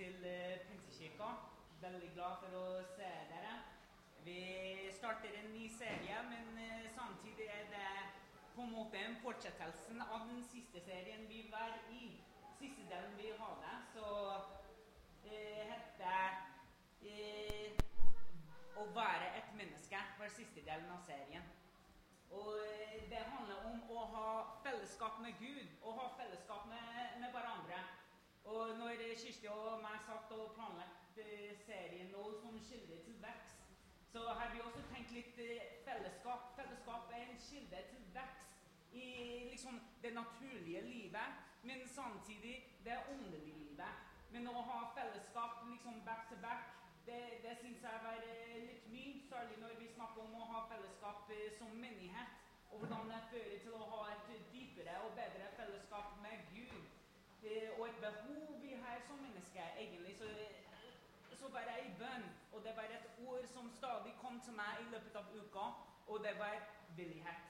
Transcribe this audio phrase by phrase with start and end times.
[0.00, 1.28] til eh, Pinsekirka.
[1.80, 3.56] Veldig glad for å se dere.
[4.24, 4.40] Vi
[4.96, 7.90] starter en ny serie, men eh, samtidig er det
[8.54, 12.14] på en måte en fortsettelsen av den siste serien vi var i.
[12.56, 14.06] Siste delen vi hadde, så
[15.26, 16.40] det heter
[17.04, 17.76] eh,
[18.80, 21.44] 'Å være et menneske' var siste delen av serien.
[22.30, 24.28] Og eh, det handler om å ha
[24.64, 27.84] fellesskap med Gud og ha fellesskap med, med hverandre.
[28.50, 28.90] Og når
[29.22, 33.60] Kirsti og meg satt og planlagt eh, serien nå som kilde til vekst,
[34.12, 36.48] så har vi også tenkt litt eh, fellesskap.
[36.56, 39.06] Fellesskap er en kilde til vekst i
[39.52, 44.02] liksom det naturlige livet, men samtidig det åndelige livet.
[44.34, 46.66] Men å ha fellesskap liksom back to back
[47.06, 51.30] det, det syns jeg eh, litt mye, særlig når vi snakker om å ha fellesskap
[51.38, 52.38] eh, som menighet.
[52.70, 55.59] Og hvordan det fører til å ha et dypere og bedre fellesskap.
[57.42, 60.16] Eh, og et behov vi har som mennesker, egentlig.
[60.16, 60.24] Så,
[61.38, 64.80] så var jeg i bønn, og det var et ord som stadig kom til meg
[64.80, 65.66] i løpet av uka,
[66.06, 66.56] og det var
[66.96, 67.48] villighet.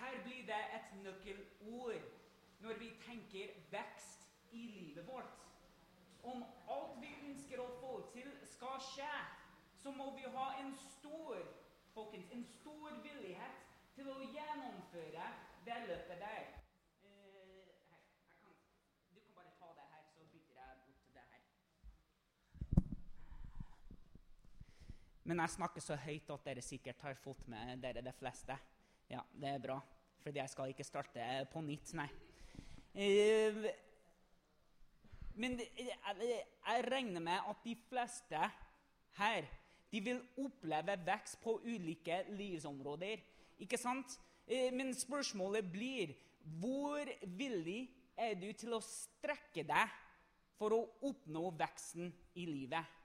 [0.00, 2.02] Her blir det et nøkkelord
[2.60, 5.40] når vi tenker vekst i livet vårt
[6.22, 9.12] om alt vi ønsker å få til, skal skje,
[9.82, 11.38] så må vi ha en stor
[11.94, 13.62] folkens, en stor villighet
[13.96, 15.26] til å gjennomføre
[15.64, 16.44] det løpet der.
[17.04, 18.02] Eh, her,
[18.42, 18.52] kan,
[19.14, 21.42] du kan bare ta det her, så bytter jeg bort det her.
[25.30, 28.56] Men jeg snakker så høyt at dere sikkert har fått med dere det fleste.
[29.06, 29.76] Ja, det er bra,
[30.24, 32.08] Fordi jeg skal ikke starte på nytt, nei.
[32.98, 33.60] Eh,
[35.38, 38.42] men jeg regner med at de fleste
[39.20, 39.46] her
[39.92, 43.22] de vil oppleve vekst på ulike livsområder.
[43.62, 44.18] Ikke sant?
[44.50, 46.16] Eh, men spørsmålet blir
[46.58, 47.06] hvor
[47.38, 47.84] villig
[48.18, 49.98] er du til å strekke deg
[50.58, 52.99] for å oppnå veksten i livet?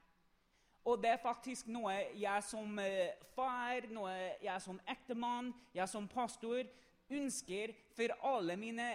[0.85, 4.11] Og det er faktisk noe jeg som eh, far, noe
[4.43, 6.61] jeg som ektemann, jeg som pastor
[7.09, 8.91] ønsker for alle mine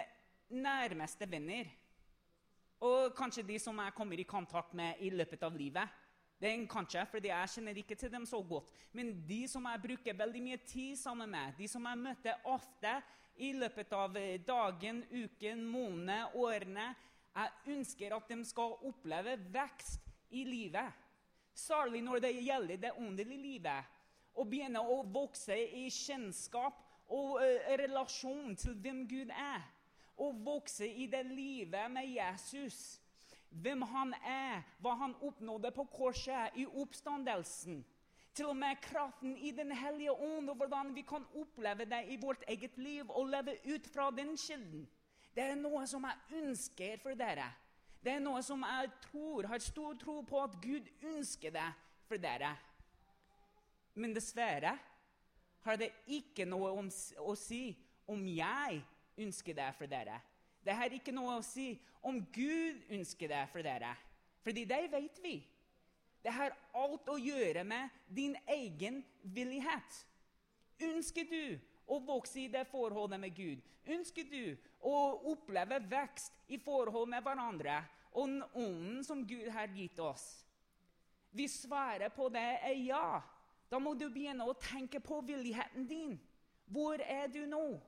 [0.51, 1.67] nærmeste venner.
[2.81, 5.99] Og kanskje de som jeg kommer i kontakt med i løpet av livet.
[6.41, 8.71] Det er en kanskje, fordi Jeg kjenner ikke til dem så godt.
[8.91, 12.95] Men de som jeg bruker veldig mye tid sammen med, de som jeg møter ofte
[13.35, 16.95] i løpet av eh, dagen, uken, måneden, årene
[17.35, 21.00] Jeg ønsker at de skal oppleve vekst i livet.
[21.53, 23.83] Særlig når det gjelder det åndelige livet.
[24.35, 26.79] Og begynne å vokse i kjennskap
[27.11, 29.63] og uh, relasjon til hvem Gud er.
[30.21, 33.01] Og vokse i det livet med Jesus.
[33.49, 37.81] Hvem han er, hva han oppnådde på korset, i oppstandelsen.
[38.33, 42.19] Til og med kraften i Den hellige ånd, og hvordan vi kan oppleve det i
[42.21, 44.87] vårt eget liv og leve ut fra den kilden.
[45.35, 47.49] Det er noe som jeg ønsker for dere.
[48.01, 51.67] Det er noe som jeg tror, har stor tro på at Gud ønsker det
[52.09, 52.55] for dere.
[53.93, 54.73] Men dessverre
[55.61, 56.89] har det ikke noe om,
[57.21, 57.75] å si
[58.09, 58.81] om jeg
[59.21, 60.17] ønsker det for dere.
[60.65, 61.75] Det har ikke noe å si
[62.05, 63.93] om Gud ønsker det for dere.
[64.41, 65.35] Fordi det vet vi.
[66.21, 70.01] Det har alt å gjøre med din egen villighet.
[70.89, 73.61] Ønsker du å vokse i det forholdet med Gud?
[73.91, 74.55] Ønsker du
[74.87, 74.95] å
[75.31, 77.81] oppleve vekst i forhold med hverandre
[78.11, 80.25] og den ånden som Gud har gitt oss?
[81.31, 83.21] Hvis svaret på det er ja,
[83.71, 86.17] da må du begynne å tenke på villigheten din.
[86.71, 87.79] Hvor er du nå?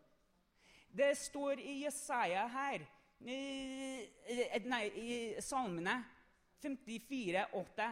[0.94, 2.84] Det står i Jesaja her,
[3.24, 6.14] nei, i Salmene 54,
[6.64, 7.92] 54,8.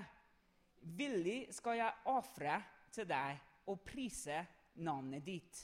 [0.81, 2.55] Villig skal jeg ofre
[2.93, 4.39] til deg og prise
[4.81, 5.59] navnet ditt.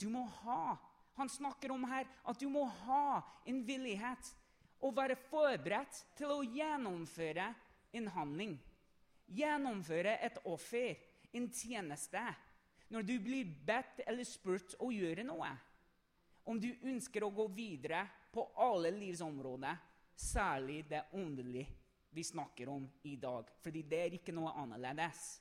[0.00, 0.78] Du må ha
[1.18, 4.30] Han snakker om her at du må ha en villighet
[4.80, 7.50] og være forberedt til å gjennomføre
[7.98, 8.54] en handling.
[9.28, 10.94] Gjennomføre et offer,
[11.36, 12.22] en tjeneste.
[12.88, 15.50] Når du blir bedt eller spurt å gjøre noe
[16.48, 19.76] om du ønsker å gå videre på alle livsområder,
[20.16, 21.68] særlig det åndelige
[22.16, 23.50] vi snakker om i dag.
[23.60, 25.36] Fordi det er ikke noe annerledes.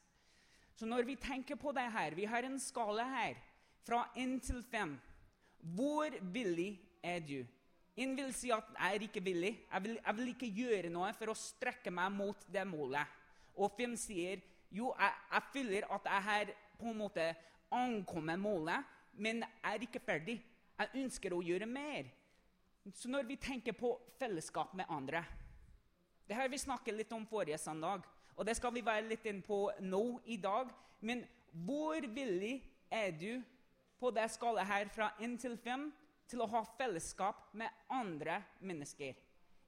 [0.76, 3.40] Så når vi tenker på det her Vi har en skala her
[3.86, 4.98] fra 1 til 5.
[5.76, 7.46] Hvor villig er du?
[8.00, 9.58] En vil si at 'jeg er ikke villig'.
[9.74, 13.08] Jeg vil, jeg vil ikke gjøre noe for å strekke meg mot det målet.
[13.56, 14.40] Og fem sier
[14.72, 16.46] jo, jeg, jeg føler at jeg har
[16.80, 17.36] på en måte
[17.72, 20.38] ankommet målet, men jeg er ikke ferdig.
[20.80, 22.08] Jeg ønsker å gjøre mer.
[22.96, 25.26] Så når vi tenker på fellesskap med andre
[26.28, 28.04] Det har vi snakket litt om forrige søndag,
[28.36, 30.70] og det skal vi være litt inn på nå i dag.
[31.02, 32.62] Men hvor villig
[32.92, 33.42] er du
[34.00, 35.90] på det skallet her fra 1 til 5
[36.30, 39.18] til å ha fellesskap med andre mennesker?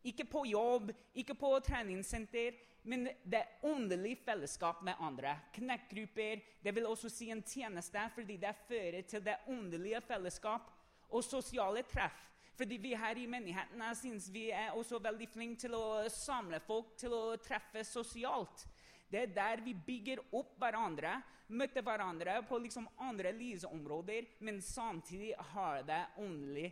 [0.07, 5.35] Ikke på jobb, ikke på treningssenter, men det åndelige fellesskap med andre.
[5.53, 6.41] Knekkgrupper.
[6.63, 10.71] Det vil også si en tjeneste, fordi det fører til det åndelige fellesskap
[11.09, 12.17] og sosiale treff.
[12.57, 16.95] Fordi vi her i menighetene syns vi er også veldig flinke til å samle folk,
[16.97, 18.65] til å treffe sosialt.
[19.11, 21.17] Det er der vi bygger opp hverandre,
[21.51, 26.69] møter hverandre på liksom andre livsområder, men samtidig har det åndelig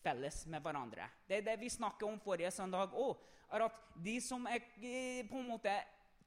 [0.00, 1.08] felles med hverandre.
[1.28, 3.20] Det er det vi snakket om forrige søndag òg.
[3.56, 5.74] At de som er eh, på en måte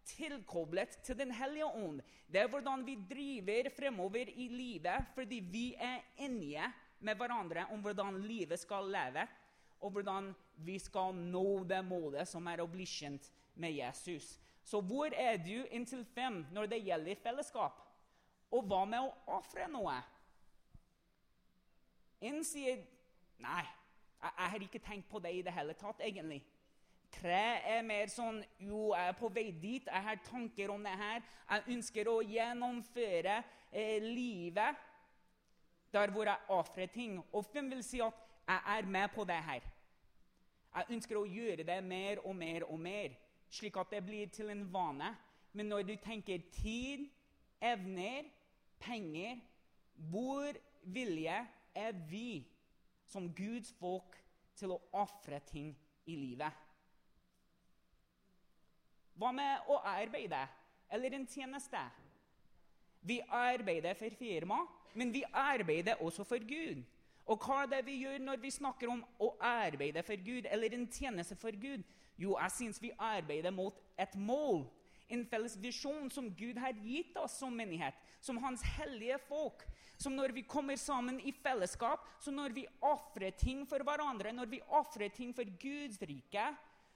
[0.10, 5.66] tilkoblet til Den hellige ånd, det er hvordan vi driver fremover i livet fordi vi
[5.76, 6.70] er enige
[7.00, 9.26] med hverandre om hvordan livet skal leve,
[9.80, 10.34] og hvordan
[10.66, 14.38] vi skal nå det målet som er å bli kjent med Jesus.
[14.70, 17.80] Så hvor er du inntil fem når det gjelder fellesskap?
[18.54, 19.96] Og hva med å ofre noe?
[22.22, 22.84] En sier
[23.40, 23.64] Nei,
[24.20, 26.42] jeg, jeg har ikke tenkt på det i det hele tatt, egentlig.
[27.16, 29.88] Tre er mer sånn Jo, jeg er på vei dit.
[29.88, 31.24] Jeg har tanker om det her.
[31.50, 33.40] Jeg ønsker å gjennomføre
[33.72, 34.86] eh, livet
[35.96, 37.18] der hvor jeg ofrer ting.
[37.32, 39.66] Og fem vil si at jeg er med på det her.
[40.76, 43.16] Jeg ønsker å gjøre det mer og mer og mer,
[43.50, 45.10] slik at det blir til en vane.
[45.54, 47.08] Men når du tenker tid,
[47.62, 48.24] evner,
[48.80, 49.40] penger
[50.10, 52.48] Hvor vilje er vi
[53.06, 54.16] som Guds folk
[54.56, 55.74] til å ofre ting
[56.08, 56.54] i livet?
[59.20, 60.46] Hva med å arbeide
[60.96, 61.82] eller en tjeneste?
[63.02, 64.62] Vi arbeider for firma,
[64.94, 66.80] men vi arbeider også for Gud.
[67.30, 70.74] Og hva er det vi gjør når vi snakker om å arbeide for Gud eller
[70.74, 71.84] en tjeneste for Gud?
[72.20, 74.66] Jo, jeg syns vi arbeider mot et mål.
[75.10, 79.64] En felles visjon som Gud har gitt oss som menighet, som Hans hellige folk.
[80.00, 84.52] Som når vi kommer sammen i fellesskap, som når vi ofrer ting for hverandre, når
[84.52, 86.46] vi ofrer ting for Guds rike,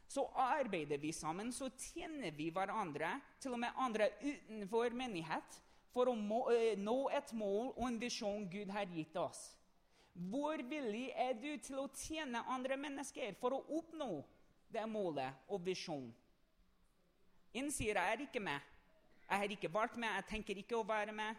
[0.07, 5.59] så arbeider vi sammen, så tjener vi hverandre, til og med andre utenfor menighet,
[5.93, 9.53] for å må, eh, nå et mål og en visjon Gud har gitt oss.
[10.13, 14.23] Hvor villig er du til å tjene andre mennesker for å oppnå
[14.73, 16.13] det er målet og visjonen?
[17.53, 18.61] En sier 'jeg er ikke med'.
[19.29, 21.35] Jeg har ikke valgt med, jeg tenker ikke å være med.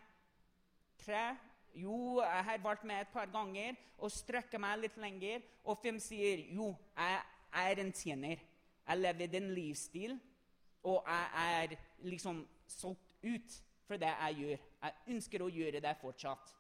[0.98, 1.36] Tre
[1.75, 5.42] jo, jeg har valgt med et par ganger og strekker meg litt lenger.
[5.64, 7.22] Og fem sier jo, jeg
[7.52, 8.38] er en tjener.
[8.86, 10.20] Jeg lever den livsstil,
[10.82, 14.64] og jeg er liksom solgt ut for det jeg gjør.
[14.82, 16.54] Jeg ønsker å gjøre det fortsatt.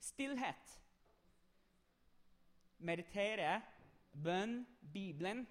[0.00, 0.74] Stillhet.
[2.78, 3.62] Meditere,
[4.24, 4.62] bønn,
[4.92, 5.46] Bibelen,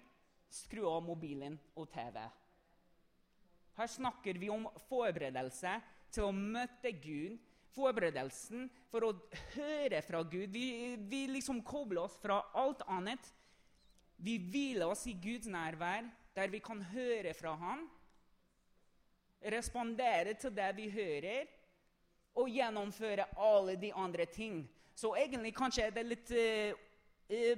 [0.52, 2.18] skru av mobilen og TV.
[3.78, 5.76] Her snakker vi om forberedelse
[6.14, 7.36] til å møte Gud.
[7.76, 9.12] Forberedelsen for å
[9.54, 10.48] høre fra Gud.
[10.50, 13.22] Vi, vi liksom kobler oss fra alt annet.
[14.18, 17.84] Vi hviler oss i Guds nærvær, der vi kan høre fra Ham.
[19.54, 21.46] Respondere til det vi hører,
[22.38, 24.64] og gjennomføre alle de andre ting.
[24.94, 26.87] Så egentlig kanskje er det litt uh,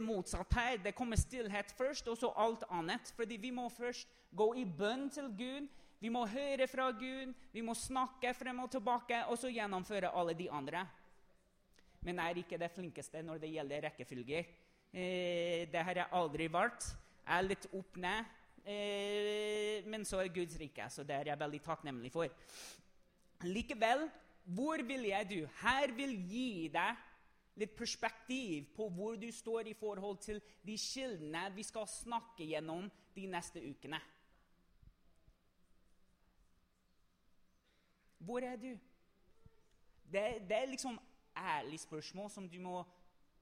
[0.02, 0.78] motsatt her.
[0.82, 3.12] Det kommer stillhet først, og så alt annet.
[3.16, 5.68] Fordi vi må først gå i bønn til Gud.
[6.00, 10.32] Vi må høre fra Gud, vi må snakke frem og tilbake, og så gjennomføre alle
[10.32, 10.86] de andre.
[12.00, 14.46] Men jeg er ikke det flinkeste når det gjelder rekkefølger.
[14.90, 16.86] Eh, det har jeg aldri vært.
[17.20, 18.30] Jeg er litt opp ned.
[18.64, 22.32] Eh, men så er Guds rike, så det er jeg veldig takknemlig for.
[23.44, 24.06] Likevel,
[24.56, 25.38] hvor vil jeg du?
[25.60, 27.06] Her vil gi deg
[27.58, 32.88] litt perspektiv på hvor du står i forhold til de kildene vi skal snakke gjennom
[33.16, 34.00] de neste ukene.
[38.20, 38.70] Hvor er du?
[40.12, 40.98] Det, det er liksom
[41.36, 42.82] ærlig spørsmål som du må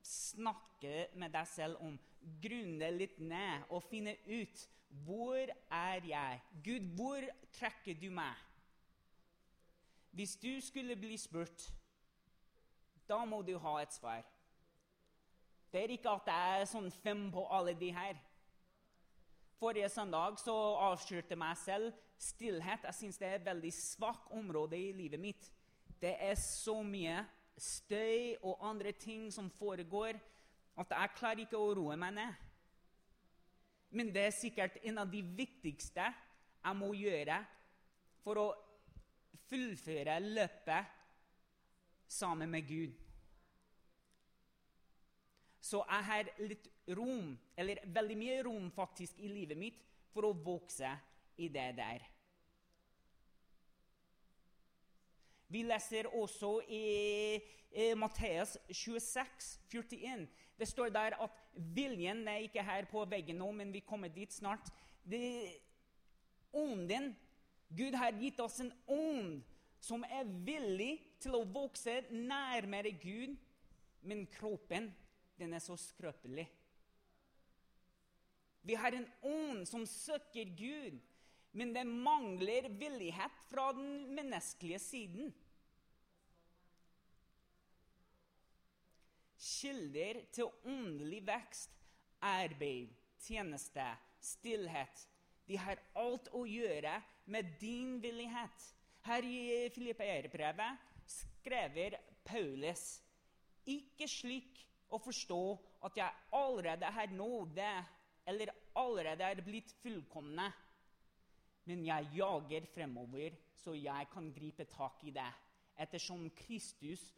[0.02, 1.98] snakke med deg selv om.
[2.42, 4.68] Grunne litt ned og finne ut
[5.04, 6.40] hvor er jeg?
[6.64, 8.34] Gud, hvor trekker du meg?
[10.10, 11.68] Hvis du skulle bli spurt,
[13.08, 14.24] da må du ha et svar.
[15.72, 18.16] Det er ikke at det er sånn fem på alle de her.
[19.58, 20.54] Forrige søndag så
[20.86, 22.84] avslørte meg selv stillhet.
[22.86, 25.50] Jeg syns det er et veldig svakt område i livet mitt.
[26.00, 27.24] Det er så mye
[27.58, 30.18] støy og andre ting som foregår,
[30.78, 32.44] at jeg klarer ikke å roe meg ned.
[33.90, 37.40] Men det er sikkert en av de viktigste jeg må gjøre
[38.22, 38.46] for å
[39.48, 40.97] fullføre løpet
[42.08, 42.96] sammen med Gud.
[45.60, 49.82] Så jeg har litt rom, eller veldig mye rom faktisk, i livet mitt
[50.14, 50.90] for å vokse
[51.36, 52.06] i det der.
[55.48, 57.38] Vi leser også i,
[57.72, 60.26] i Matteus 26, 41.
[60.58, 64.32] Det står der at viljen er ikke her på veggen nå, men vi kommer dit
[64.32, 64.68] snart.
[65.08, 65.22] Det,
[66.52, 67.14] ånden
[67.68, 69.40] Gud har gitt oss en ånd
[69.80, 73.36] som er villig til å vokse nærmere Gud,
[74.02, 74.90] men kroppen,
[75.38, 76.46] den er så skrøpelig.
[78.68, 80.98] Vi har en ånd som søker Gud,
[81.56, 85.30] men det mangler villighet fra den menneskelige siden.
[89.38, 91.70] Kilder til åndelig vekst,
[92.20, 92.90] arbeid,
[93.22, 93.86] tjeneste,
[94.20, 95.06] stillhet.
[95.48, 96.98] De har alt å gjøre
[97.30, 98.66] med din villighet.
[99.08, 101.94] Her i Filippeierbrevet skrever
[102.28, 102.98] Paulus
[103.64, 104.60] ikke slik
[104.92, 105.40] å forstå
[105.88, 107.72] at jeg allerede har nådd det,
[108.28, 110.50] eller allerede er blitt fullkomne.
[111.64, 115.30] Men jeg jager fremover, så jeg kan gripe tak i det,
[115.80, 117.08] ettersom Kristus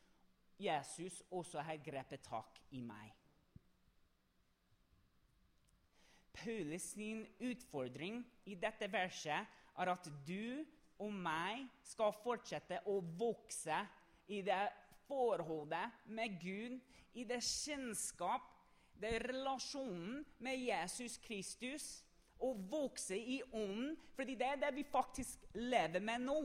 [0.61, 3.11] Jesus også har grepet tak i meg.
[6.39, 10.63] Paulus sin utfordring i dette verset er at du
[11.01, 13.77] og meg skal fortsette å vokse
[14.31, 14.63] i det
[15.09, 16.79] forholdet med Gud,
[17.17, 18.45] i det kjennskap,
[19.01, 21.89] det relasjonen med Jesus Kristus,
[22.41, 26.41] og vokse i ånden, fordi det er det vi faktisk lever med nå.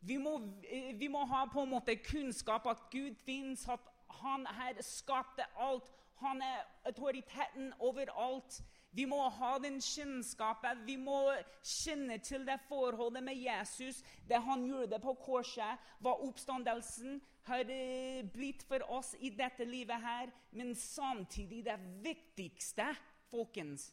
[0.00, 0.34] Vi må,
[0.68, 5.46] eh, vi må, ha på en måte kunnskap at Gud fins, at han her skapte
[5.56, 5.92] alt.
[6.20, 8.62] Han er autoriteten over alt.
[8.94, 10.84] Vi må ha den kjennskapen.
[10.86, 11.18] Vi må
[11.66, 18.22] kjenne til det forholdet med Jesus, det han gjorde på korset, hva oppstandelsen har eh,
[18.30, 20.30] blitt for oss i dette livet her.
[20.54, 22.92] Men samtidig det viktigste,
[23.32, 23.90] folkens,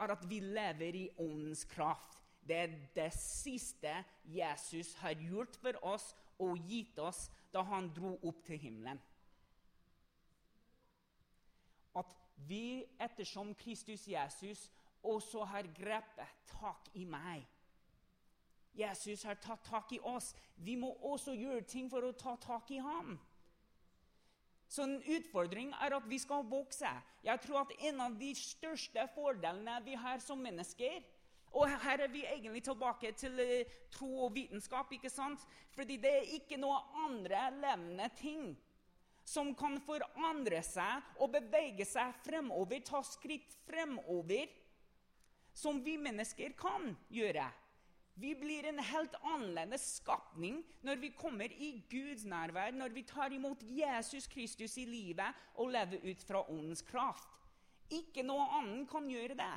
[0.00, 2.16] er at vi lever i åndens kraft.
[2.40, 3.92] Det er det siste
[4.24, 8.98] Jesus har gjort for oss og gitt oss da han dro opp til himmelen.
[12.00, 12.16] At
[12.48, 14.68] vi, ettersom Kristus Jesus,
[15.02, 17.46] også har grepet tak i meg.
[18.76, 20.32] Jesus har tatt tak i oss.
[20.56, 23.16] Vi må også gjøre ting for å ta tak i ham.
[24.70, 26.90] Så en utfordring er at vi skal vokse.
[27.26, 31.00] Jeg tror at en av de største fordelene vi har som mennesker,
[31.50, 34.92] og her er vi egentlig tilbake til uh, tro og vitenskap.
[34.92, 35.42] ikke sant?
[35.74, 38.52] Fordi det er ikke noe andre levende ting
[39.24, 44.50] som kan forandre seg og bevege seg fremover, ta skritt fremover,
[45.54, 47.46] som vi mennesker kan gjøre.
[48.20, 53.32] Vi blir en helt annerledes skapning når vi kommer i Guds nærvær, når vi tar
[53.32, 57.28] imot Jesus Kristus i livet og lever ut fra åndens kraft.
[57.90, 59.54] Ikke noe annet kan gjøre det.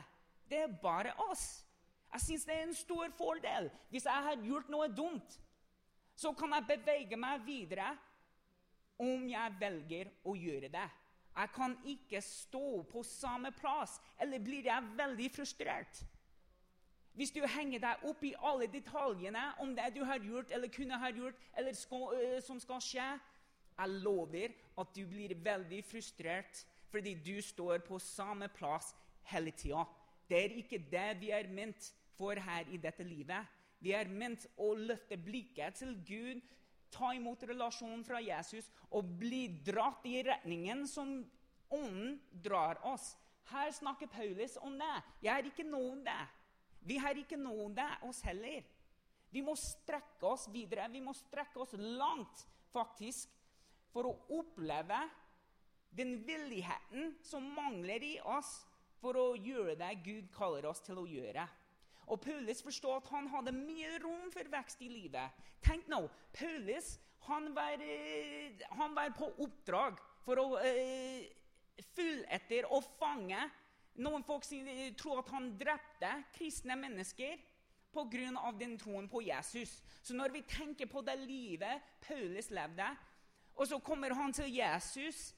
[0.49, 1.65] Det er bare oss.
[2.13, 3.69] Jeg syns det er en stor fordel.
[3.89, 5.37] Hvis jeg har gjort noe dumt,
[6.15, 7.89] så kan jeg bevege meg videre
[9.03, 10.89] om jeg velger å gjøre det.
[11.33, 16.03] Jeg kan ikke stå på samme plass, eller blir jeg veldig frustrert.
[17.13, 20.97] Hvis du henger deg opp i alle detaljene om det du har gjort eller kunne
[20.97, 23.09] ha gjort, eller skal, øh, som skal skje,
[23.77, 28.91] jeg lover at du blir veldig frustrert fordi du står på samme plass
[29.31, 29.85] hele tida.
[30.29, 33.49] Det er ikke det vi er ment for her i dette livet.
[33.81, 36.41] Vi er ment å løfte blikket til Gud,
[36.93, 41.17] ta imot relasjonen fra Jesus og bli dratt i retningen som
[41.73, 43.15] Ånden drar oss.
[43.49, 44.93] Her snakker Paulus om det.
[45.25, 46.21] Jeg har ikke nådd det.
[46.85, 48.61] Vi har ikke nådd det oss heller.
[49.33, 50.85] Vi må strekke oss videre.
[50.93, 53.31] Vi må strekke oss langt, faktisk,
[53.89, 54.99] for å oppleve
[55.93, 58.53] den villigheten som mangler i oss
[59.01, 61.45] for å gjøre det Gud kaller oss til å gjøre.
[62.11, 65.43] Og Paulus forstår at han hadde mye rom for vekst i livet.
[65.63, 66.03] Tenk nå,
[66.35, 71.29] Paulus han var, eh, han var på oppdrag for å eh,
[71.95, 73.49] følge etter og fange
[74.01, 74.47] Noen folk
[74.97, 77.37] tror at han drepte kristne mennesker
[77.93, 78.51] pga.
[78.57, 79.83] den troen på Jesus.
[80.01, 82.87] Så når vi tenker på det livet Paulus levde,
[83.55, 85.35] og så kommer han til Jesus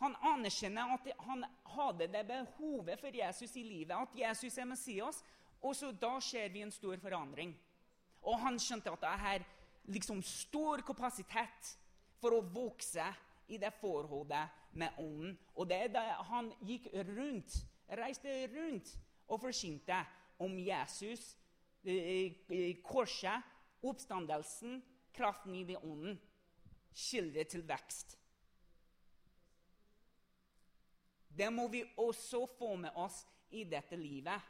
[0.00, 5.22] Han anerkjenner at han hadde det behovet for Jesus i livet, at Jesus er Messias.
[5.62, 7.52] Og så da skjer vi en stor forandring.
[8.22, 9.44] Og han skjønte at det er
[9.90, 11.74] liksom stor kapasitet
[12.22, 13.04] for å vokse
[13.50, 15.36] i det forholdet med ånden.
[15.54, 17.56] Og det er da han gikk rundt,
[17.98, 18.94] reiste rundt
[19.28, 19.98] og forsynte
[20.42, 21.36] om Jesus,
[21.84, 23.42] eh, korset,
[23.82, 26.18] oppstandelsen, kraften i det ånden.
[26.94, 28.18] Kilde til vekst.
[31.32, 34.40] Det må vi også få med oss i dette livet.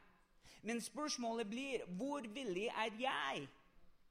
[0.62, 3.46] Men spørsmålet blir hvor villig er jeg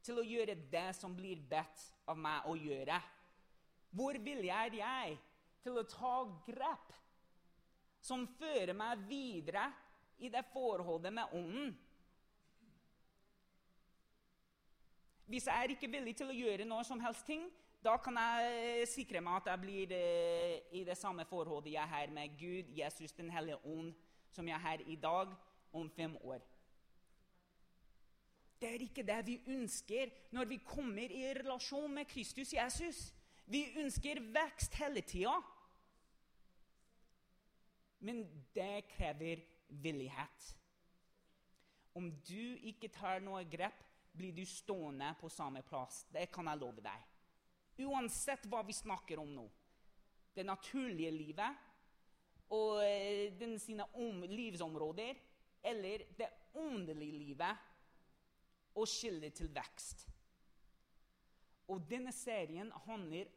[0.03, 2.98] til å gjøre det som blir bedt av meg å gjøre?
[3.91, 5.20] Hvor villig er jeg
[5.63, 6.15] til å ta
[6.48, 6.91] grep
[8.01, 9.67] som fører meg videre
[10.22, 11.72] i det forholdet med Ånden.
[15.25, 17.46] Hvis jeg er ikke villig til å gjøre noe som helst ting,
[17.81, 22.12] da kan jeg sikre meg at jeg blir eh, i det samme forholdet jeg har
[22.13, 23.93] med Gud, Jesus, Den hellige ånd,
[24.31, 25.31] som jeg har i dag,
[25.74, 26.42] om fem år.
[28.62, 33.08] Det er ikke det vi ønsker når vi kommer i relasjon med Kristus Jesus.
[33.46, 35.34] Vi ønsker vekst hele tida.
[38.06, 38.22] Men
[38.56, 40.51] det krever villighet.
[41.94, 43.82] Om du ikke tar noe grep,
[44.13, 46.06] blir du stående på samme plass.
[46.12, 47.08] Det kan jeg love deg.
[47.88, 49.48] Uansett hva vi snakker om nå.
[50.36, 51.68] Det naturlige livet
[52.51, 55.20] og eh, den sine om, livsområder,
[55.63, 57.68] eller det åndelige livet
[58.75, 60.08] og kilde til vekst.
[61.72, 63.30] Og denne serien handler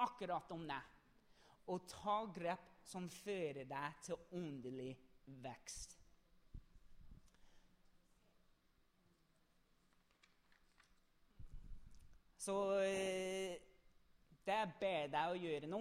[0.00, 0.80] akkurat om det.
[1.68, 4.92] Å ta grep som fører deg til åndelig
[5.44, 5.98] vekst.
[12.44, 13.56] Så eh,
[14.44, 15.80] det jeg ber deg å gjøre nå,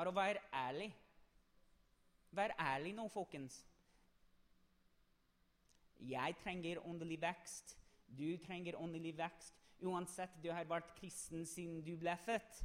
[0.00, 0.88] er å være ærlig.
[2.34, 3.60] Vær ærlig nå, folkens.
[6.08, 7.76] Jeg trenger åndelig vekst.
[8.06, 9.60] Du trenger åndelig vekst.
[9.84, 12.60] Uansett du har vært kristen siden du ble født,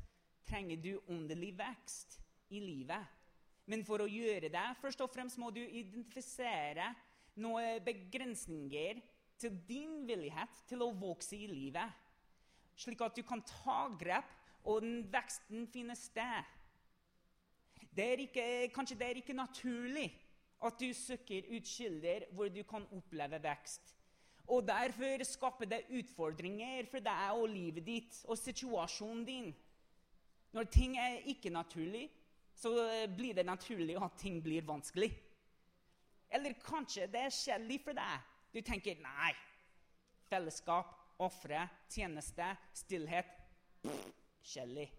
[0.48, 2.19] trenger du åndelig vekst
[2.53, 3.15] i livet.
[3.69, 6.91] Men for å gjøre det, først og fremst må du identifisere
[7.41, 9.01] noen begrensninger
[9.39, 12.05] til din villighet til å vokse i livet
[12.79, 14.29] slik at du kan ta grep,
[14.67, 16.48] og den veksten finner sted.
[17.96, 18.43] Det ikke,
[18.75, 20.10] kanskje det er ikke naturlig
[20.66, 23.96] at du søker ut kilder hvor du kan oppleve vekst.
[24.50, 29.50] Og Derfor skaper det utfordringer for deg og livet ditt og situasjonen din.
[30.51, 32.08] Når ting er ikke naturlig,
[32.56, 32.72] så
[33.16, 35.12] blir det naturlig at ting blir vanskelig.
[36.32, 38.25] Eller kanskje det er kjedelig for deg.
[38.54, 39.34] Du tenker nei,
[40.30, 43.38] fellesskap, ofre, tjeneste, stillhet
[44.44, 44.90] Kjedelig.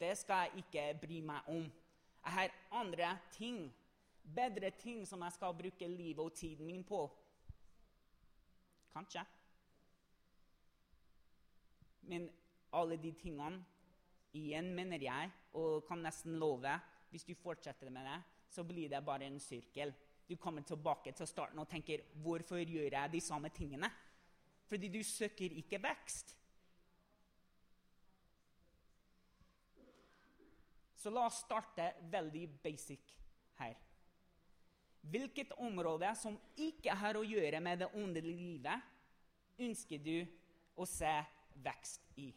[0.00, 1.64] Det skal jeg ikke bry meg om.
[2.24, 3.66] Jeg har andre ting,
[4.24, 7.04] bedre ting, som jeg skal bruke livet og tiden min på.
[8.92, 9.24] Kanskje.
[12.02, 12.28] Men
[12.72, 13.64] alle de tingene
[14.34, 16.72] Igjen mener jeg, og kan nesten love,
[17.12, 18.16] hvis du fortsetter med det,
[18.50, 19.92] så blir det bare en sirkel.
[20.26, 23.90] Du kommer tilbake til starten og tenker 'Hvorfor gjør jeg de samme tingene?'
[24.66, 26.38] fordi du søker ikke vekst.
[30.94, 33.00] Så la oss starte veldig basic
[33.58, 33.74] her.
[35.10, 38.92] Hvilket område som ikke har å gjøre med det åndelige livet,
[39.60, 40.16] ønsker du
[40.80, 41.12] å se
[41.64, 42.30] vekst i?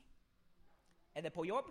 [1.16, 1.70] Er det på jobb?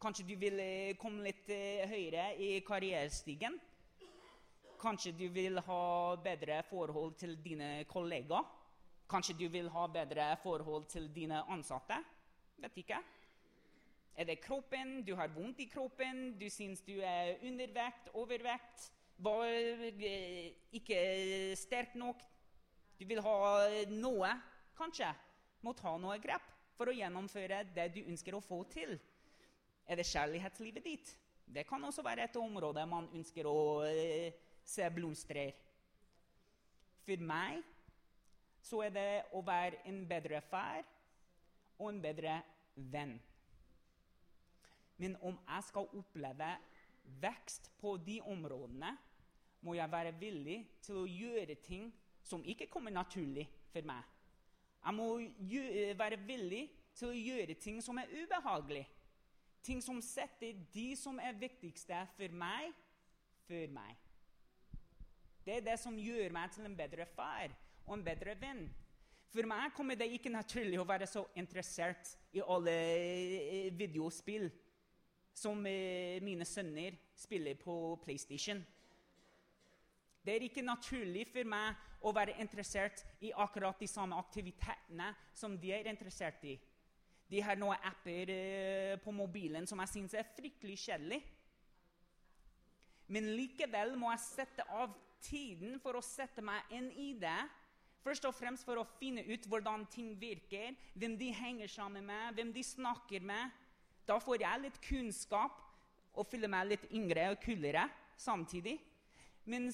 [0.00, 3.56] Kanskje du vil eh, komme litt eh, høyere i karrierestigen?
[4.78, 5.82] Kanskje du vil ha
[6.22, 8.44] bedre forhold til dine kollegaer?
[9.08, 11.98] Kanskje du vil ha bedre forhold til dine ansatte?
[12.62, 12.98] Vet ikke.
[14.16, 15.02] Er det kroppen?
[15.06, 16.38] Du har vondt i kroppen?
[16.40, 18.90] Du syns du er undervekt, overvekt?
[19.16, 20.98] Var eh, ikke
[21.56, 22.20] sterk nok?
[22.98, 23.36] Du vil ha
[23.92, 24.32] noe,
[24.76, 25.08] kanskje?
[25.64, 26.44] Må ta noe grep
[26.76, 28.96] for å gjennomføre det du ønsker å få til.
[29.88, 31.14] Er det kjærlighetslivet ditt?
[31.46, 34.28] Det kan også være et område man ønsker å uh,
[34.66, 35.54] se blomstrer.
[37.06, 37.62] For meg
[38.66, 40.82] så er det å være en bedre far
[41.78, 42.40] og en bedre
[42.74, 43.14] venn.
[44.98, 46.50] Men om jeg skal oppleve
[47.20, 48.96] vekst på de områdene,
[49.60, 51.88] må jeg være villig til å gjøre ting
[52.26, 54.02] som ikke kommer naturlig for meg.
[54.86, 55.06] Jeg må
[55.98, 56.64] være villig
[56.96, 58.84] til å gjøre ting som er ubehagelig.
[59.66, 62.70] Ting som setter de som er viktigste for meg,
[63.46, 63.96] før meg.
[65.46, 67.54] Det er det som gjør meg til en bedre far
[67.86, 68.66] og en bedre venn.
[69.30, 74.48] For meg kommer det ikke naturlig å være så interessert i alle eh, videospill
[75.36, 78.62] som eh, mine sønner spiller på PlayStation.
[80.24, 85.54] Det er ikke naturlig for meg å være interessert i akkurat de samme aktivitetene som
[85.60, 86.56] de er interessert i.
[87.30, 91.20] De har noen apper uh, på mobilen som jeg syns er fryktelig kjedelig.
[93.10, 97.38] Men likevel må jeg sette av tiden for å sette meg inn i det
[98.06, 102.36] Først og fremst for å finne ut hvordan ting virker, hvem de henger sammen med,
[102.36, 103.50] hvem de snakker med.
[104.06, 105.62] Da får jeg litt kunnskap
[106.16, 108.76] og føler meg litt yngre og kulere samtidig.
[109.46, 109.68] Men,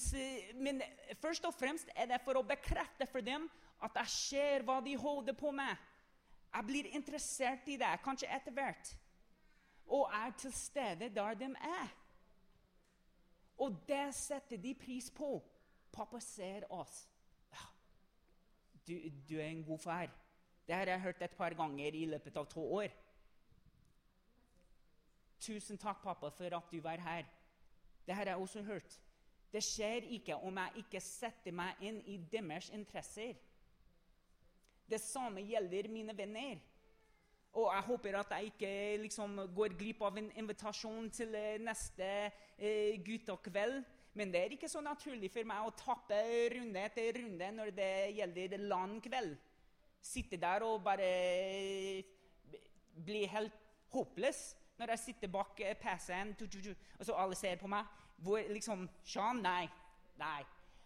[0.61, 0.81] men,
[1.21, 3.47] først og fremst er det for å bekrefte for dem
[3.83, 5.73] at jeg ser hva de holder på med.
[6.53, 8.93] Jeg blir interessert i det, kanskje etter hvert.
[9.85, 11.89] og er til stede der de er.
[13.57, 15.43] Og det setter de pris på.
[15.91, 17.09] Pappa ser oss.
[18.87, 18.93] Du,
[19.29, 20.09] du er en god far.
[20.67, 22.87] Det har jeg hørt et par ganger i løpet av to år.
[25.43, 27.25] Tusen takk, pappa, for at du var her.
[28.07, 28.99] Det har jeg også hørt.
[29.51, 33.35] Det skjer ikke om jeg ikke setter meg inn i deres interesser.
[34.89, 36.61] Det samme gjelder mine venner.
[37.53, 38.71] Og jeg håper at jeg ikke
[39.03, 42.07] liksom, går glipp av en invitasjon til eh, neste
[42.57, 43.83] eh, guttekveld.
[44.17, 46.17] Men det er ikke så naturlig for meg å tappe
[46.53, 49.35] runde etter runde når det gjelder lang kveld.
[50.03, 52.57] Sitte der og bare eh,
[53.05, 53.61] bli helt
[53.93, 54.43] håpløs
[54.79, 57.87] når jeg sitter bak eh, PC-en, og så alle ser på meg.
[58.23, 59.41] Hvor liksom Sean?
[59.43, 59.67] Nei.
[60.19, 60.41] Nei.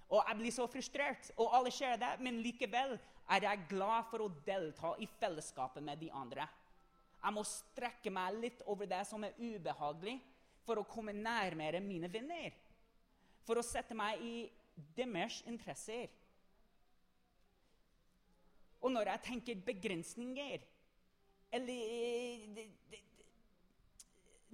[0.08, 2.95] Og jeg blir så frustrert, og alle ser det, men likevel
[3.36, 6.47] er jeg glad for å delta i fellesskapet med de andre.
[7.17, 10.15] Jeg må strekke meg litt over det som er ubehagelig,
[10.67, 12.56] for å komme nærmere mine venner.
[13.47, 14.34] For å sette meg i
[14.95, 16.12] deres interesser.
[18.84, 20.62] Og når jeg tenker begrensninger
[21.58, 22.67] Eller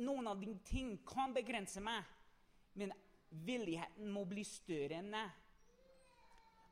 [0.03, 2.03] Noen av dine ting kan begrense meg.
[2.79, 2.93] Men
[3.45, 5.25] villigheten må bli større enn det.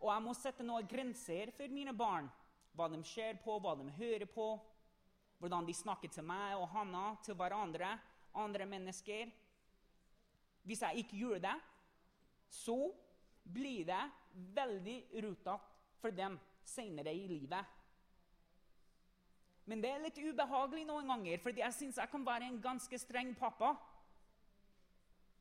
[0.02, 2.30] Og jeg må sette noen grenser for mine barn.
[2.78, 4.48] Hva de ser på, hva de hører på.
[5.41, 7.96] Hvordan de snakker til meg og Hanna, til hverandre,
[8.38, 9.30] andre mennesker.
[10.65, 11.56] Hvis jeg ikke gjør det,
[12.52, 12.78] så
[13.44, 14.02] blir det
[14.56, 15.58] veldig rotete
[16.02, 17.81] for dem senere i livet.
[19.72, 22.98] Men det er litt ubehagelig noen ganger, fordi jeg syns jeg kan være en ganske
[23.00, 23.72] streng pappa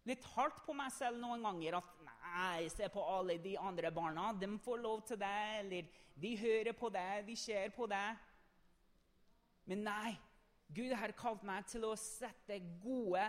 [0.06, 1.80] litt hardt på meg selv noen ganger.
[1.80, 4.30] At nei, se på alle de andre barna.
[4.38, 5.36] De får lov til det.
[5.60, 5.90] Eller
[6.20, 8.06] de hører på det, de ser på det.
[9.70, 10.14] Men nei,
[10.70, 13.26] Gud har kalt meg til å sette gode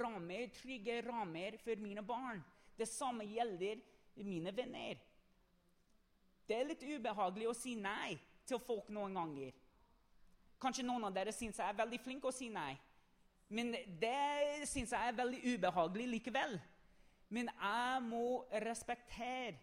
[0.00, 2.42] rammer, trygge rammer for mine barn.
[2.74, 3.80] Det samme gjelder
[4.26, 4.98] mine venner.
[6.46, 8.16] Det er litt ubehagelig å si nei
[8.48, 9.54] til folk noen ganger.
[10.60, 12.74] Kanskje noen av dere syns jeg er veldig flink å si nei.
[13.50, 16.58] Men det syns jeg er veldig ubehagelig likevel.
[17.30, 19.56] Men jeg må respektere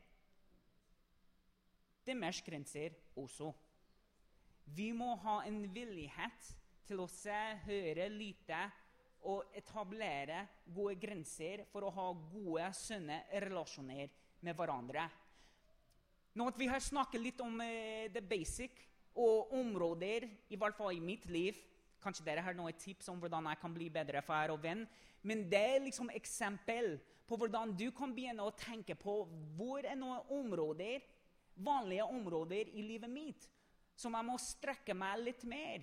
[2.08, 3.52] deres grenser også.
[4.76, 6.52] Vi må ha en villighet
[6.88, 8.60] til å se, høre, lytte
[9.28, 14.12] og etablere gode grenser for å ha gode, sunne relasjoner
[14.44, 15.08] med hverandre.
[16.38, 18.84] Nå at Vi har snakket litt om uh, the basic
[19.18, 21.58] og områder, i hvert fall i mitt liv,
[22.04, 24.86] Kanskje dere har noen tips om hvordan jeg kan bli bedre far og venn.
[25.28, 29.20] Men det er liksom eksempel på hvordan du kan begynne å tenke på
[29.58, 31.02] hvor er noen områder,
[31.58, 33.48] vanlige områder i livet mitt
[33.98, 35.82] som jeg må strekke meg litt mer,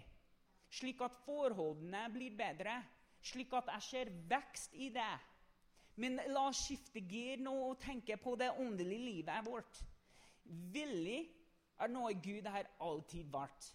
[0.70, 2.76] slik at forholdene blir bedre,
[3.18, 5.14] slik at jeg ser vekst i det.
[5.98, 9.80] Men la oss skifte gir nå og tenke på det åndelige livet vårt.
[10.70, 11.24] Villig
[11.80, 13.72] er noe Gud har alltid vært.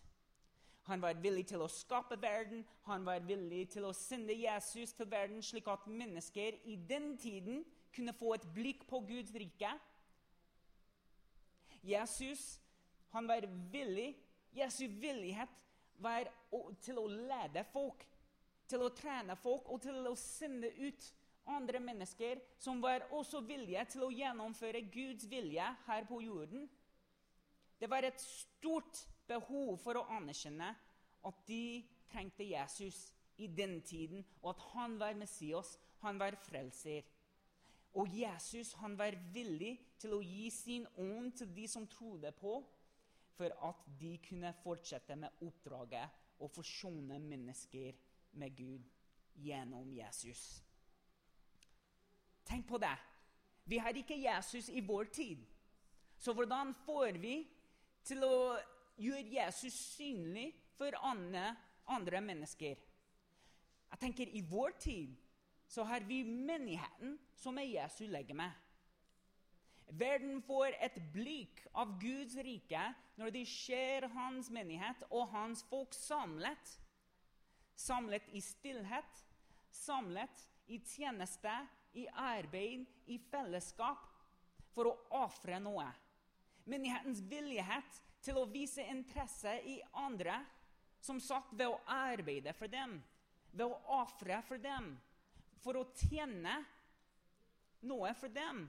[0.90, 2.64] Han var villig til å skape verden.
[2.88, 7.62] Han var villig til å sende Jesus til verden, slik at mennesker i den tiden
[7.94, 9.70] kunne få et blikk på Guds rike.
[11.86, 12.60] Jesus
[13.10, 14.16] han var villig,
[14.54, 15.54] Jesu villighet
[16.02, 16.30] var
[16.82, 18.04] til å lede folk,
[18.70, 21.08] til å trene folk og til å sende ut
[21.50, 26.68] andre mennesker som var også villige til å gjennomføre Guds vilje her på jorden.
[27.80, 30.74] Det var et stort behov for å anerkjenne
[31.26, 33.08] at de trengte Jesus
[33.40, 37.06] i den tiden, og at han var Messias, han var frelser.
[37.94, 42.60] Og Jesus han var villig til å gi sin ånd til de som trodde på,
[43.40, 47.96] for at de kunne fortsette med oppdraget å forsone mennesker
[48.40, 48.90] med Gud
[49.40, 50.60] gjennom Jesus.
[52.44, 52.96] Tenk på det.
[53.70, 55.46] Vi har ikke Jesus i vår tid.
[56.20, 57.36] Så hvordan får vi
[58.08, 58.58] til å
[59.00, 61.54] gjøre Jesus synlig for andre,
[61.92, 62.80] andre mennesker.
[63.90, 65.16] Jeg tenker I vår tid
[65.70, 68.50] så har vi menigheten som er Jesu legeme.
[69.90, 72.82] Verden får et blikk av Guds rike
[73.18, 76.76] når de ser hans menighet og hans folk samlet.
[77.80, 79.24] Samlet i stillhet,
[79.74, 81.54] samlet i tjeneste,
[81.98, 84.04] i arbeid, i fellesskap,
[84.76, 85.88] for å ofre noe.
[86.66, 90.36] Menighetens villighet til å vise interesse i andre,
[91.00, 92.98] som sagt ved å arbeide for dem,
[93.52, 94.92] ved å ofre for dem,
[95.64, 96.58] for å tjene
[97.88, 98.66] noe for dem.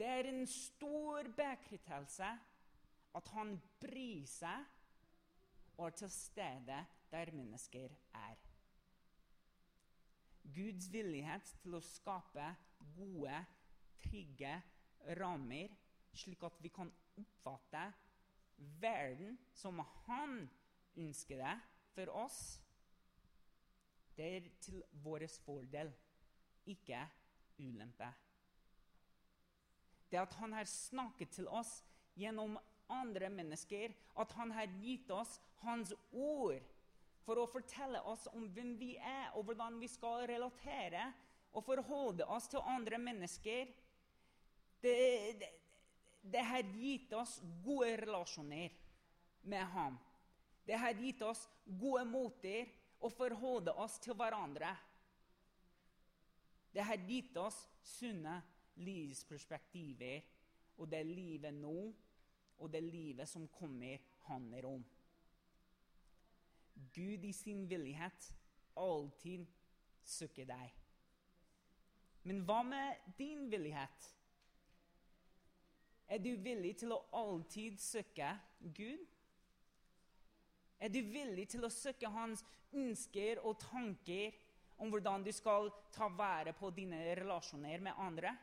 [0.00, 2.30] Det er en stor bekreftelse
[3.18, 4.68] at han bryr seg
[5.76, 6.78] og er til stede
[7.10, 8.38] der mennesker er.
[10.50, 12.46] Guds villighet til å skape
[12.96, 13.36] gode,
[14.00, 14.54] trygge
[15.20, 15.72] rammer,
[16.16, 17.84] slik at vi kan oppfatte
[18.80, 20.42] verden som han
[20.98, 21.54] ønsker det
[21.94, 22.40] for oss,
[24.16, 25.92] det er til vår fordel,
[26.68, 27.00] ikke
[27.60, 28.10] ulempe.
[30.10, 31.80] Det at han har snakket til oss
[32.18, 32.58] gjennom
[32.90, 36.60] andre mennesker, at han har gitt oss hans ord
[37.24, 41.12] for å fortelle oss om hvem vi er, og hvordan vi skal relatere
[41.54, 43.70] og forholde oss til andre mennesker.
[44.82, 44.94] Det,
[45.40, 45.50] det,
[46.20, 48.70] det har gitt oss gode relasjoner
[49.42, 49.98] med ham.
[50.64, 52.68] Det har gitt oss gode måter
[53.00, 54.74] å forholde oss til hverandre.
[56.70, 58.36] Det har gitt oss sunne
[58.84, 60.22] livsperspektiver,
[60.80, 61.90] og det livet nå
[62.60, 64.84] og det livet som kommer, handler om.
[66.92, 68.28] Gud i sin villighet
[68.76, 69.46] alltid
[70.04, 70.76] søker deg.
[72.28, 74.10] Men hva med din villighet?
[76.10, 78.32] Er du villig til å alltid søke
[78.74, 79.02] Gud?
[80.82, 82.42] Er du villig til å søke hans
[82.74, 84.34] ønsker og tanker
[84.80, 88.34] om hvordan du skal ta vare på dine relasjoner med andre?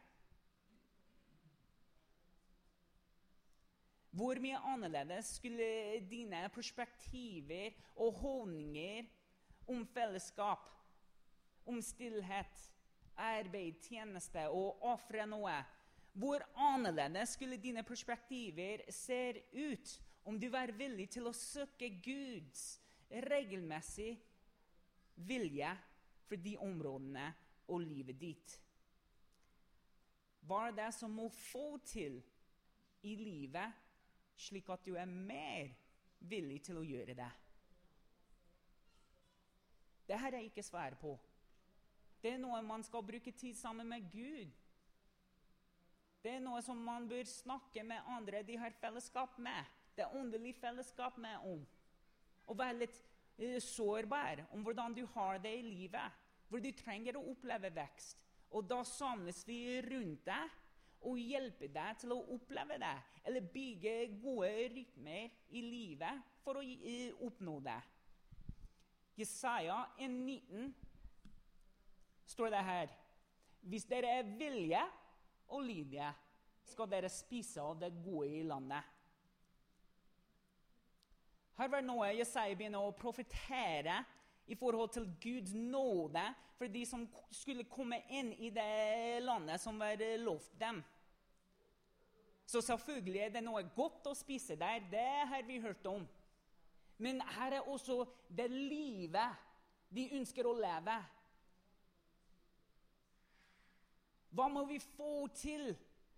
[4.16, 9.12] Hvor mye annerledes skulle dine perspektiver og holdninger
[9.68, 10.72] om fellesskap,
[11.68, 12.64] om stillhet,
[13.20, 15.58] arbeid, tjeneste og ofre noe
[16.18, 19.92] Hvor annerledes skulle dine perspektiver se ut
[20.26, 22.64] om du var villig til å søke Guds
[23.30, 24.16] regelmessig
[25.30, 25.70] vilje
[26.28, 27.28] for de områdene
[27.70, 28.56] og livet ditt?
[30.48, 32.18] Hva er det som må få til
[33.06, 33.84] i livet
[34.38, 35.70] slik at du er mer
[36.20, 37.32] villig til å gjøre det.
[40.08, 41.18] Det her er ikke svar på.
[42.22, 44.54] Det er noe man skal bruke tid sammen med Gud.
[46.24, 49.74] Det er noe som man bør snakke med andre de har fellesskap med.
[49.96, 51.62] Det er åndelig fellesskap med om.
[52.48, 52.98] Å være litt
[53.42, 56.24] uh, sårbar om hvordan du har det i livet.
[56.48, 58.24] Hvor du trenger å oppleve vekst.
[58.56, 60.56] Og da samles vi rundt deg
[61.08, 62.96] og hjelper deg til å oppleve det,
[63.28, 66.64] eller bygge gode rytmer i livet for å
[67.28, 67.78] oppnå det.
[69.18, 70.72] Jesaja 1,19
[72.30, 72.92] står det her
[73.68, 74.82] Hvis dere er vilje
[75.50, 76.10] og lydige,
[76.68, 78.94] skal dere spise av det gode i landet.
[81.58, 84.02] Her var noe Jesaja begynner å profetere
[84.48, 86.24] i forhold til Guds nåde
[86.58, 90.84] for de som skulle komme inn i det landet som var lovt dem.
[92.48, 94.86] Så selvfølgelig er det noe godt å spise der.
[94.92, 96.06] Det har vi hørt om.
[96.98, 99.44] Men her er også det livet
[99.94, 100.96] de ønsker å leve.
[104.36, 105.70] Hva må vi få til?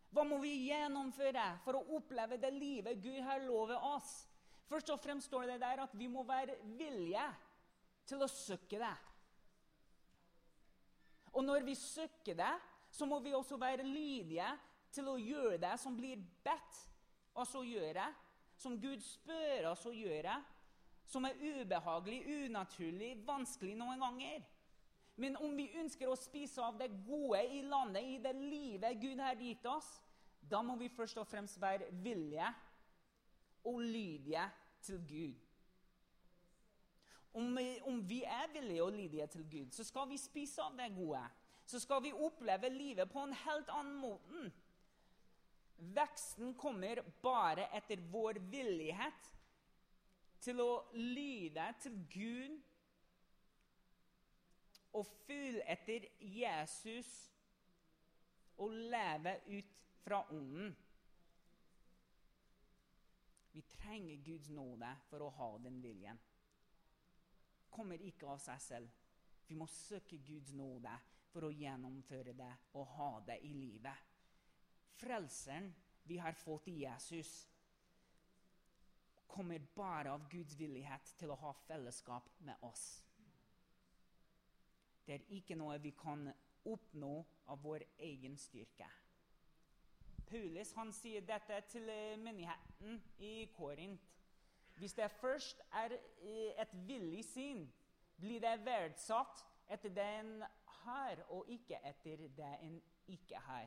[0.10, 4.10] Hva må vi gjennomføre for å oppleve det livet Gud har lovet oss?
[4.70, 7.26] Først og fremst står det der at vi må være villige
[8.10, 8.96] til å søke det.
[11.38, 12.54] Og når vi søker det,
[12.90, 14.50] så må vi også være lydige
[14.94, 16.80] til å gjøre det som blir bedt
[17.38, 18.08] oss å gjøre,
[18.60, 20.34] som Gud spør oss å gjøre,
[21.10, 24.42] som er ubehagelig, unaturlig, vanskelig noen ganger.
[25.20, 29.20] Men om vi ønsker å spise av det gode i landet, i det livet Gud
[29.20, 29.90] har gitt oss,
[30.40, 32.48] da må vi først og fremst være villige
[33.68, 34.46] og lydige
[34.82, 35.42] til Gud.
[37.36, 37.60] Om,
[37.92, 41.22] om vi er villige og lydige til Gud, så skal vi spise av det gode.
[41.68, 44.48] Så skal vi oppleve livet på en helt annen måte.
[46.00, 49.30] Veksten kommer bare etter vår villighet
[50.42, 52.58] til å lyde til Gud
[54.94, 57.10] og følge etter Jesus
[58.58, 60.74] og leve ut fra ånden.
[63.52, 66.20] Vi trenger Guds nåde for å ha den viljen
[67.80, 68.96] kommer ikke av seg selv.
[69.48, 70.92] Vi må søke Guds nåde
[71.32, 74.08] for å gjennomføre det og ha det i livet.
[75.00, 75.70] Frelseren
[76.10, 77.32] vi har fått i Jesus,
[79.30, 83.04] kommer bare av Guds villighet til å ha fellesskap med oss.
[85.10, 86.28] Det er ikke noe vi kan
[86.70, 87.16] oppnå
[87.50, 88.86] av vår egen styrke.
[90.30, 91.90] Paulus han sier dette til
[92.22, 94.06] menigheten i Korint.
[94.78, 97.66] Hvis det først er eh, et villig sinn,
[98.22, 99.42] blir det verdsatt
[99.74, 100.32] etter det en
[100.84, 102.78] har, og ikke etter det en
[103.10, 103.66] ikke har.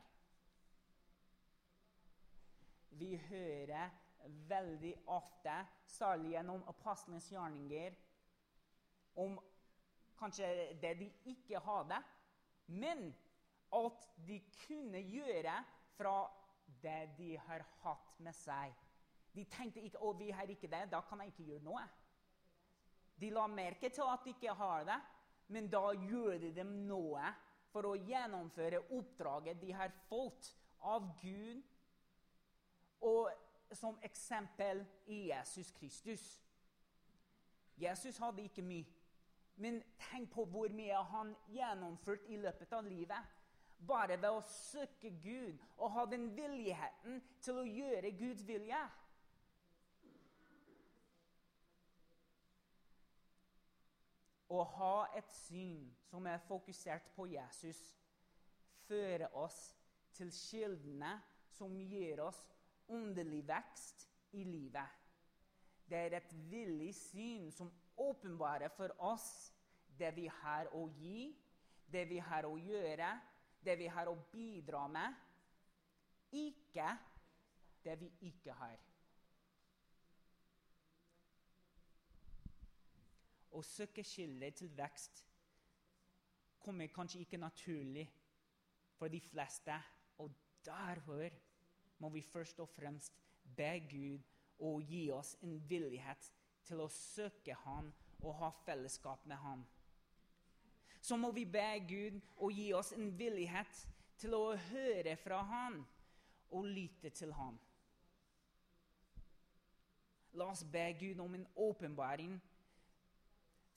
[2.95, 3.91] Vi hører
[4.47, 5.59] veldig ofte,
[5.91, 7.99] særlig gjennom apostlenes gjerninger,
[9.19, 9.35] om
[10.23, 10.47] kanskje
[10.81, 11.99] det de ikke hadde,
[12.67, 13.09] men
[13.73, 15.57] alt de kunne gjøre
[15.97, 16.15] fra
[16.83, 18.73] det de har hatt med seg.
[19.33, 20.91] De tenkte ikke 'Å, vi har ikke det.
[20.91, 21.87] Da kan jeg ikke gjøre noe'.
[23.19, 24.99] De la merke til at de ikke har det,
[25.47, 27.33] men da gjør de noe
[27.71, 31.63] for å gjennomføre oppdraget de har fått av Gud,
[33.01, 33.31] og
[33.73, 36.43] som eksempel i Jesus Kristus.
[37.77, 38.85] Jesus hadde ikke mye,
[39.55, 43.39] men tenk på hvor mye han gjennomførte i løpet av livet.
[43.87, 48.79] Bare ved å søke Gud og ha den villigheten til å gjøre Guds vilje.
[54.53, 57.79] Å ha et syn som er fokusert på Jesus,
[58.87, 59.59] fører oss
[60.13, 61.15] til kildene
[61.57, 62.41] som gir oss
[62.93, 64.05] åndelig vekst
[64.37, 64.99] i livet.
[65.89, 69.53] Det er et villig syn som åpenbarer for oss
[69.97, 71.33] det vi har å gi,
[71.85, 73.09] det vi har å gjøre,
[73.63, 75.13] det vi har å bidra med,
[76.33, 76.87] ikke
[77.83, 78.79] det vi ikke har.
[83.53, 85.21] Å søke kilder til vekst
[86.63, 88.07] kommer kanskje ikke naturlig
[88.97, 89.75] for de fleste.
[90.17, 90.33] Og
[90.65, 91.29] derfor
[92.01, 94.25] må vi først og fremst be Gud
[94.63, 96.31] å gi oss en villighet
[96.67, 97.91] til å søke Han
[98.23, 99.65] og ha fellesskap med Han.
[101.03, 103.81] Så må vi be Gud å gi oss en villighet
[104.21, 105.81] til å høre fra Han
[106.53, 107.59] og lytte til Han.
[110.39, 112.39] La oss be Gud om en åpenbaring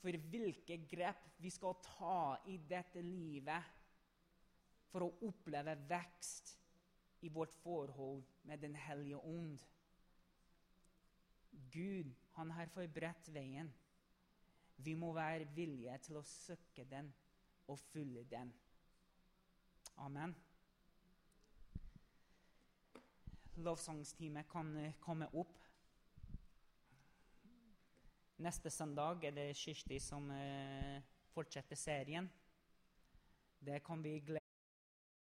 [0.00, 3.74] for hvilke grep vi skal ta i dette livet
[4.92, 6.54] for å oppleve vekst
[7.26, 9.58] i vårt forhold med Den hellige ånd.
[11.72, 13.70] Gud, han har forberedt veien.
[14.76, 17.08] Vi må være villige til å søke den
[17.72, 18.52] og følge den.
[20.04, 20.34] Amen.
[23.56, 25.56] Lovsangstime kan eh, komme opp.
[28.44, 31.00] Neste søndag er det Kirsti som eh,
[31.32, 32.28] fortsetter serien.
[33.64, 34.45] Det kan vi glede